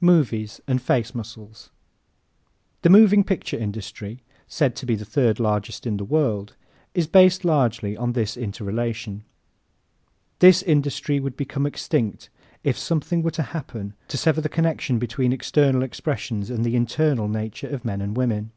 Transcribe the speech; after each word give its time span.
Movies 0.00 0.62
and 0.66 0.80
Face 0.80 1.14
Muscles¶ 1.14 1.70
The 2.80 2.88
moving 2.88 3.22
picture 3.22 3.58
industry 3.58 4.22
said 4.46 4.74
to 4.76 4.86
be 4.86 4.94
the 4.94 5.04
third 5.04 5.38
largest 5.38 5.86
in 5.86 5.98
the 5.98 6.06
world 6.06 6.56
is 6.94 7.06
based 7.06 7.44
largely 7.44 7.94
on 7.94 8.12
this 8.14 8.34
interrelation. 8.34 9.24
This 10.38 10.62
industry 10.62 11.20
would 11.20 11.36
become 11.36 11.66
extinct 11.66 12.30
if 12.62 12.78
something 12.78 13.20
were 13.22 13.30
to 13.32 13.42
happen 13.52 13.92
to 14.08 14.16
sever 14.16 14.40
the 14.40 14.48
connection 14.48 14.98
between 14.98 15.34
external 15.34 15.82
expressions 15.82 16.48
and 16.48 16.64
the 16.64 16.76
internal 16.76 17.28
nature 17.28 17.68
of 17.68 17.84
men 17.84 18.00
and 18.00 18.16
women. 18.16 18.52